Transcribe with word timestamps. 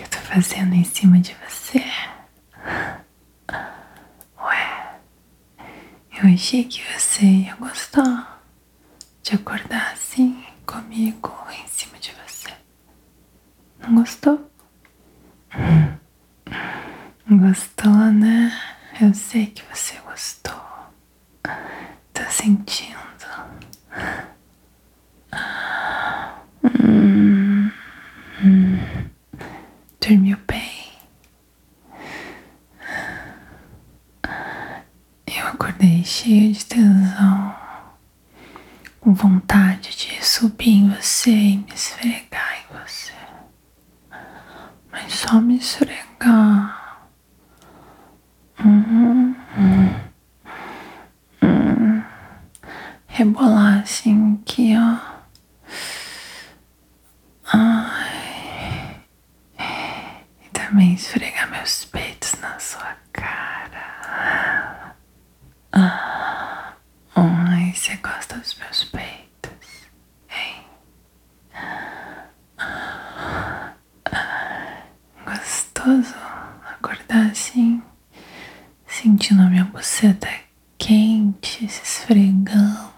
tô 0.11 0.17
fazendo 0.19 0.75
em 0.75 0.83
cima 0.83 1.19
de 1.19 1.35
você? 1.47 1.83
Ué, 4.37 4.95
eu 6.21 6.33
achei 6.33 6.63
que 6.65 6.81
você 6.93 7.25
ia 7.25 7.55
gostar 7.55 8.43
de 9.23 9.35
acordar 9.35 9.93
assim 9.93 10.43
comigo 10.65 11.33
em 11.51 11.67
cima 11.67 11.97
de 11.99 12.11
você. 12.25 12.49
Não 13.79 13.95
gostou? 13.95 14.51
Gostou, 17.29 18.11
né? 18.11 18.51
Eu 18.99 19.13
sei 19.13 19.47
que 19.47 19.63
você 19.73 19.95
gostou. 19.99 20.61
Tô 22.13 22.23
sentindo. 22.29 22.97
Hum, 26.63 27.71
hum. 28.43 28.79
Dormiu 30.11 30.37
bem? 30.45 30.91
Eu 35.25 35.47
acordei 35.47 36.03
cheio 36.03 36.51
de 36.51 36.65
tesão, 36.65 37.55
com 38.99 39.13
vontade 39.13 39.95
de 39.95 40.25
subir 40.25 40.69
em 40.69 40.89
você 40.89 41.31
e 41.31 41.57
me 41.59 41.73
esfregar 41.73 42.57
em 42.59 42.77
você. 42.77 43.13
Mas 44.91 45.13
só 45.13 45.39
me 45.39 45.55
esfregar. 45.55 47.07
Uhum, 48.59 49.33
uhum, 49.57 49.95
uhum. 51.41 52.03
Rebolar 53.07 53.81
assim 53.83 54.41
aqui, 54.41 54.73
ó. 54.77 54.97
Ai. 57.53 59.01
E 60.45 60.49
também 60.53 60.90
esfregar 61.01 61.49
meus 61.49 61.83
peitos 61.85 62.33
na 62.35 62.59
sua 62.59 62.95
cara. 63.11 64.95
Ah. 65.71 66.73
Ai, 67.15 67.73
você 67.73 67.95
gosta 67.97 68.37
dos 68.37 68.53
meus 68.55 68.83
peitos, 68.83 69.89
hein? 70.29 70.63
Gostoso 75.25 76.15
acordar 76.69 77.31
assim, 77.31 77.81
sentindo 78.85 79.41
a 79.41 79.49
minha 79.49 79.65
buceta 79.65 80.29
quente 80.77 81.67
se 81.67 81.81
esfregando 81.83 82.91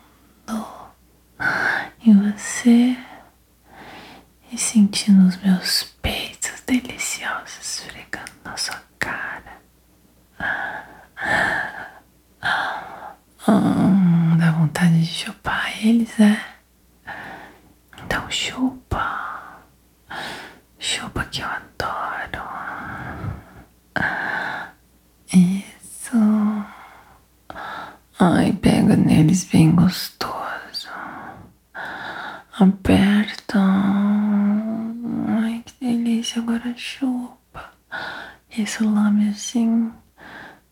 em 2.06 2.32
você 2.32 2.98
e 4.52 4.58
sentindo 4.58 5.26
os 5.26 5.38
meus 5.38 5.84
peitos 6.02 6.53
deliciosos 6.66 7.60
esfregando 7.62 8.32
na 8.44 8.58
sua 8.58 8.82
cara. 9.00 9.62
Hum, 13.48 14.38
dá 14.38 14.52
vontade 14.52 15.00
de 15.00 15.06
chupar 15.06 15.72
eles, 15.86 16.20
é? 16.20 16.40
Então 18.06 18.30
chupa. 18.30 19.60
Chupa 20.80 21.26
que 21.26 21.42
eu 21.42 21.48
adoro. 21.48 22.44
Isso. 25.34 26.18
Ai, 28.20 28.54
pega 28.54 28.96
neles 28.96 29.44
bem 29.46 29.72
gostoso. 29.72 30.90
Aperta. 32.60 33.60
Delícia. 36.24 36.42
Agora 36.42 36.74
chupa. 36.78 37.72
Isso 38.58 38.90
lame 38.90 39.30
assim. 39.30 39.92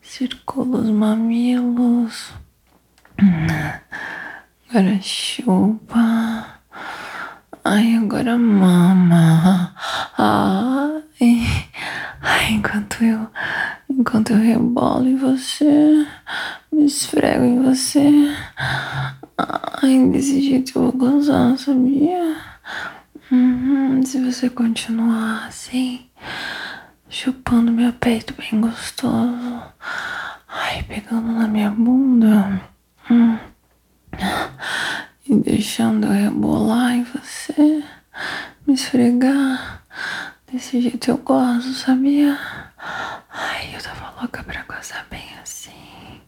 Circula 0.00 0.78
os 0.78 0.88
mamilos. 0.88 2.32
Agora 4.70 4.98
chupa. 5.02 6.60
Ai, 7.62 7.96
agora 7.96 8.38
mama. 8.38 9.74
Ai, 10.16 11.04
ai, 12.22 12.52
enquanto 12.52 13.04
eu, 13.04 13.28
enquanto 13.90 14.30
eu 14.30 14.38
rebolo 14.38 15.06
em 15.06 15.16
você, 15.16 16.06
me 16.72 16.86
esfrego 16.86 17.44
em 17.44 17.62
você. 17.62 18.08
Ai, 19.36 20.08
desse 20.10 20.40
jeito 20.40 20.78
eu 20.78 20.82
vou 20.82 20.92
gozar, 20.92 21.58
sabia? 21.58 22.36
Uhum, 23.30 24.02
se 24.04 24.18
você 24.22 24.50
continuar 24.50 25.46
assim, 25.46 26.08
chupando 27.08 27.72
meu 27.72 27.92
peito 27.92 28.34
bem 28.34 28.60
gostoso. 28.60 29.62
Ai, 30.48 30.82
pegando 30.82 31.32
na 31.32 31.46
minha 31.48 31.70
bunda. 31.70 32.60
Hum. 33.10 33.38
E 35.26 35.34
deixando 35.36 36.06
eu 36.06 36.12
rebolar 36.12 36.92
em 36.92 37.04
você, 37.04 37.84
me 38.66 38.74
esfregar. 38.74 39.82
Desse 40.50 40.80
jeito 40.82 41.10
eu 41.10 41.16
gosto, 41.18 41.72
sabia? 41.72 42.38
Ai, 43.30 43.74
eu 43.74 43.80
tava 43.82 44.20
louca 44.20 44.42
pra 44.42 44.62
gozar 44.64 45.06
bem 45.10 45.24
assim. 45.42 46.20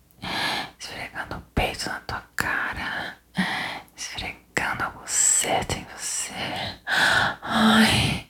Esfregando 0.78 1.36
o 1.36 1.40
peito 1.54 1.88
na 1.88 2.00
tua 2.00 2.22
cara. 2.36 3.16
Esfregando 3.96 4.84
a 4.84 4.90
buceta 4.90 5.76
em 5.76 5.86
você. 5.94 6.32
Ai, 7.42 8.26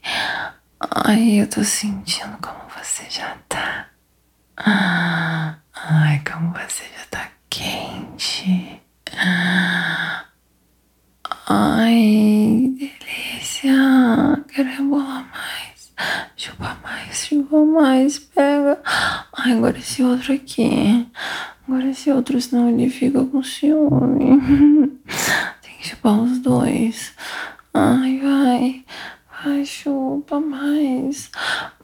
ai, 0.94 1.41
eu 1.41 1.49
tô 1.49 1.65
sentindo 1.65 2.37
como 2.41 2.60
você 2.77 3.05
já 3.10 3.37
tá. 3.49 3.88
Ai, 4.56 6.22
como 6.31 6.53
você 6.53 6.84
já 6.97 7.05
tá 7.10 7.31
quente. 7.50 8.81
Ai, 11.49 12.75
delícia. 12.78 14.44
Quero 14.49 14.69
rebolar 14.69 15.28
mais. 15.32 15.93
Chupa 16.37 16.78
mais, 16.82 17.26
chupa 17.26 17.65
mais. 17.65 18.19
Pega. 18.19 18.81
Ai, 19.37 19.53
agora 19.53 19.78
esse 19.78 20.03
outro 20.03 20.32
aqui. 20.32 21.09
Agora 21.66 21.88
esse 21.88 22.11
outro, 22.11 22.41
senão 22.41 22.69
ele 22.69 22.88
fica 22.88 23.25
com 23.25 23.43
ciúme. 23.43 24.41
Tem 25.61 25.75
que 25.78 25.88
chupar 25.88 26.21
os 26.21 26.38
dois. 26.38 27.12
Ai, 27.72 28.21
vai. 28.21 28.84
Vai, 29.44 29.62
chupa 29.67 30.41
mais. 30.41 31.31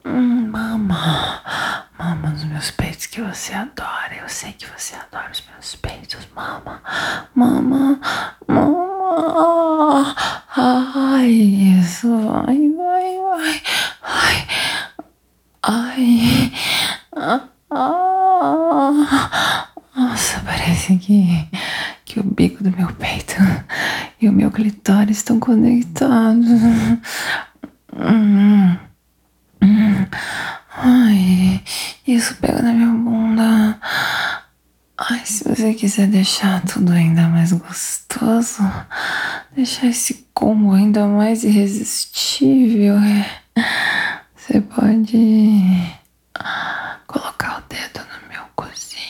Hum, 0.03 0.49
mama. 0.49 1.43
Mama 1.99 2.29
nos 2.31 2.43
meus 2.45 2.71
peitos 2.71 3.05
que 3.05 3.21
você 3.21 3.53
adora. 3.53 4.15
Eu 4.19 4.27
sei 4.27 4.53
que 4.53 4.65
você 4.65 4.95
adora 4.95 5.29
os 5.31 5.43
meus 5.47 5.75
peitos. 5.75 6.27
Mama. 6.35 6.81
Mama. 7.35 7.99
Mama. 8.47 10.15
Ai, 10.57 11.29
isso. 11.29 12.07
Vai, 12.09 12.67
vai, 12.75 13.19
vai. 13.19 13.61
Ai. 14.01 14.47
Ai. 15.61 16.51
Ah. 17.15 17.47
Nossa, 19.95 20.39
parece 20.43 20.97
que, 20.97 21.47
que 22.05 22.19
o 22.19 22.23
bico 22.23 22.63
do 22.63 22.75
meu 22.75 22.91
peito 22.93 23.35
e 24.19 24.27
o 24.27 24.33
meu 24.33 24.49
clitóris 24.49 25.17
estão 25.17 25.39
conectados. 25.39 26.47
Hum, 27.93 28.77
hum. 29.61 30.05
Ai, 30.93 31.63
isso 32.05 32.35
pega 32.41 32.61
na 32.61 32.73
minha 32.73 32.89
bunda. 32.89 33.79
Ai, 34.97 35.25
se 35.25 35.45
você 35.47 35.73
quiser 35.73 36.07
deixar 36.07 36.61
tudo 36.65 36.91
ainda 36.91 37.29
mais 37.29 37.53
gostoso, 37.53 38.61
deixar 39.55 39.87
esse 39.87 40.27
combo 40.33 40.73
ainda 40.73 41.07
mais 41.07 41.45
irresistível, 41.45 42.97
é, 42.97 43.25
você 44.35 44.59
pode 44.59 45.17
colocar 47.07 47.59
o 47.59 47.73
dedo 47.73 48.05
no 48.05 48.27
meu 48.27 48.43
cozinho. 48.53 49.01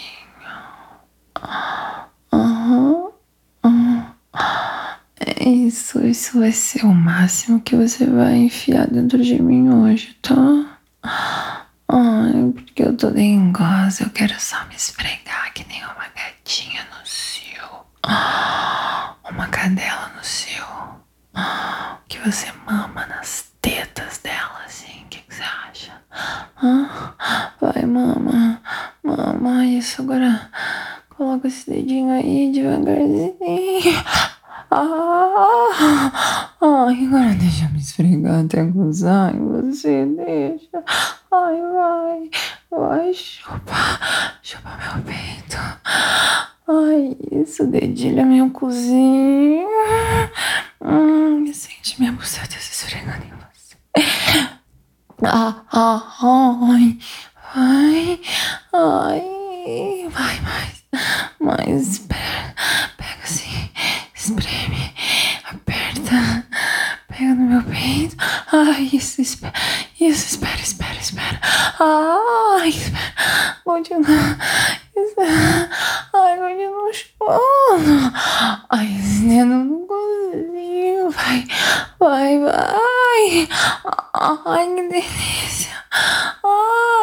Uhum. 2.32 3.12
Isso, 5.44 6.00
isso 6.06 6.40
vai 6.40 6.52
ser 6.52 6.86
o 6.86 6.94
máximo 6.94 7.60
que 7.60 7.76
você 7.76 8.06
vai 8.06 8.36
enfiar 8.36 8.86
dentro 8.86 9.24
de 9.24 9.42
mim 9.42 9.68
hoje, 9.70 10.16
tá? 10.22 10.71
Tô 13.02 13.10
dengosa, 13.10 14.04
eu 14.04 14.12
quero 14.12 14.40
só 14.40 14.64
me 14.66 14.76
esfregar 14.76 15.52
que 15.56 15.68
nem 15.68 15.84
uma 15.84 16.06
gatinha 16.16 16.86
no 16.92 17.04
cio. 17.04 17.66
Uma 19.28 19.48
cadela 19.48 20.12
no 20.16 20.24
cio. 20.24 20.64
Que 22.08 22.20
você 22.20 22.52
mama 22.64 23.08
nas 23.08 23.52
tetas 23.60 24.20
dela, 24.20 24.62
assim. 24.68 25.02
O 25.06 25.08
que, 25.08 25.18
que 25.18 25.34
você 25.34 25.42
acha? 25.42 25.94
Vai, 27.60 27.84
mama. 27.88 28.62
Mama, 29.02 29.66
isso. 29.66 30.04
Agora 30.04 30.52
coloca 31.10 31.48
esse 31.48 31.72
dedinho 31.72 32.12
aí 32.14 32.52
devagarzinho. 32.52 33.34
Ai, 36.62 37.06
agora 37.08 37.34
deixa 37.34 37.66
eu 37.66 37.70
me 37.72 37.80
esfregar 37.80 38.46
até 38.46 38.64
gozar 38.64 39.34
em 39.34 39.40
você, 39.40 40.06
deixa. 40.06 40.84
Ai, 41.34 41.62
vai, 41.62 42.30
vai, 42.70 43.14
chupa, 43.14 43.74
chupa 44.44 44.70
meu 44.78 45.02
peito. 45.06 45.56
Ai, 46.68 47.16
isso, 47.32 47.66
dedilha 47.68 48.26
meu 48.26 48.50
cozinho. 48.50 49.66
Hum, 50.82 51.46
sente 51.54 51.98
minha 52.00 52.12
buceta 52.12 52.60
se 52.60 52.74
esfregando 52.74 53.24
em 53.26 53.30
você. 53.30 53.78
Ah, 55.24 55.64
ah, 55.72 56.18
ai, 56.22 57.00
vai, 57.54 58.20
ai, 58.74 60.10
vai 60.10 60.42
mais, 60.42 60.84
mais, 61.40 62.00
pega, 62.00 62.56
pega 62.98 63.24
assim. 63.24 63.70
Espreme, 64.14 64.94
aperta, 65.46 66.46
pega 67.08 67.36
no 67.36 67.46
meu 67.52 67.64
peito. 67.64 68.18
Ai, 68.52 68.90
isso, 68.92 69.22
espera. 69.22 69.54
Ai, 71.84 72.72
continua. 73.66 74.38
Ai, 76.14 76.38
continua 76.38 76.94
chupando. 76.94 78.14
Ai, 78.70 79.00
esse 79.00 79.22
dedo 79.24 79.48
não 79.48 79.88
consigo. 79.88 81.10
Vai, 81.10 81.48
vai, 82.00 82.40
vai. 82.40 83.50
Ai, 84.46 84.76
que 84.76 84.90
delícia. 84.90 85.72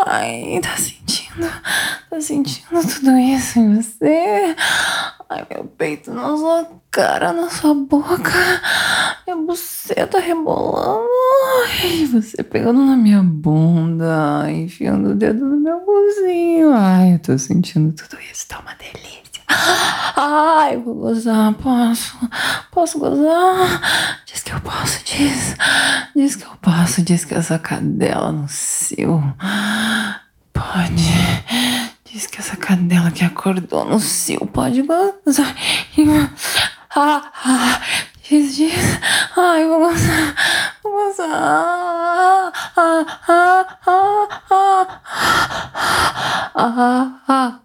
Ai, 0.07 0.61
tá 0.63 0.77
sentindo, 0.77 1.51
tá 2.09 2.21
sentindo 2.21 2.81
tudo 2.81 3.19
isso 3.19 3.59
em 3.59 3.83
você? 3.83 4.55
Ai, 5.29 5.45
meu 5.51 5.65
peito 5.65 6.15
na 6.15 6.37
sua 6.37 6.69
cara, 6.93 7.33
na 7.33 7.51
sua 7.51 7.75
boca. 7.75 8.33
Buceta 9.49 10.21
rebolando. 10.21 11.09
Ai, 11.65 12.05
você 12.05 12.43
pegando 12.43 12.85
na 12.85 12.95
minha 12.95 13.23
bunda, 13.23 14.45
enfiando 14.51 15.13
o 15.13 15.15
dedo 15.15 15.43
no 15.43 15.57
meu 15.57 15.81
cozinho. 15.81 16.71
Ai, 16.75 17.15
eu 17.15 17.19
tô 17.19 17.39
sentindo 17.39 17.91
tudo 17.95 18.21
isso, 18.31 18.47
tá 18.47 18.59
uma 18.59 18.75
delícia. 18.75 19.43
Ai, 19.49 20.77
vou 20.77 20.97
gozar, 20.97 21.55
posso? 21.55 22.15
Posso 22.71 22.99
gozar? 22.99 24.21
Diz 24.27 24.43
que 24.43 24.53
eu 24.53 24.61
posso, 24.61 25.03
diz. 25.07 25.57
Diz 26.15 26.37
que 26.37 26.45
eu 26.45 26.57
posso, 26.61 27.01
diz 27.01 27.25
que 27.25 27.33
essa 27.33 27.59
cadela 27.59 28.31
no 28.31 28.47
seu. 28.51 29.23
Pode. 30.53 31.11
Diz 32.13 32.27
que 32.27 32.39
essa 32.39 32.55
cadela 32.55 33.11
que 33.11 33.25
acordou 33.25 33.87
no 33.87 33.99
cio 33.99 34.47
pode 34.47 34.83
gozar. 34.83 35.57
Ah, 36.95 37.31
ah, 37.45 37.81
diz. 38.29 39.01
Ai, 39.37 39.67
vou 39.67 39.79
gozar. 39.79 40.35
Vou 40.83 40.93
gozar. 40.93 41.29
Ah, 41.33 42.53
ah, 42.77 43.05
ah, 43.27 43.67
ah, 43.77 44.87
ah, 46.55 47.27
ah, 47.31 47.61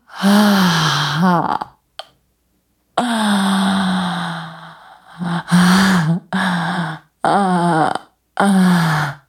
ah, 7.24 7.94
ah. 8.38 9.23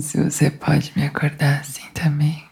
Se 0.00 0.22
você 0.22 0.50
pode 0.50 0.92
me 0.96 1.06
acordar 1.06 1.60
assim 1.60 1.88
também 1.92 2.43